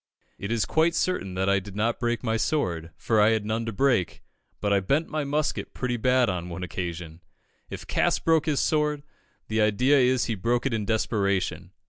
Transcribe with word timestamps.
It 0.39 0.51
is 0.51 0.65
quite 0.65 0.95
certain 0.95 1.35
that 1.35 1.47
I 1.47 1.59
did 1.59 1.75
not 1.75 1.99
break 1.99 2.23
my 2.23 2.35
sword, 2.35 2.89
for 2.97 3.21
I 3.21 3.29
had 3.33 3.45
none 3.45 3.67
to 3.67 3.71
break; 3.71 4.23
but 4.59 4.73
I 4.73 4.79
bent 4.79 5.09
my 5.09 5.23
musket 5.23 5.75
pretty 5.75 5.95
badly 5.95 6.33
on 6.37 6.49
one 6.49 6.63
occasion. 6.63 7.21
If 7.69 7.85
Cass 7.85 8.17
broke 8.17 8.47
his 8.47 8.59
sword, 8.59 9.03
the 9.47 9.61
idea 9.61 9.99
is 9.99 10.25
he 10.25 10.33
broke 10.33 10.65
it 10.65 10.73
in 10.73 10.85
desperation. 10.87 11.69